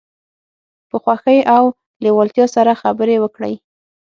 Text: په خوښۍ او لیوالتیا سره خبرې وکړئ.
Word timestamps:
په 0.89 0.97
خوښۍ 1.03 1.39
او 1.55 1.63
لیوالتیا 2.03 2.45
سره 2.55 2.79
خبرې 2.81 3.15
وکړئ. 3.19 3.53